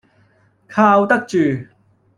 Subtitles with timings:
[0.67, 1.37] 靠得住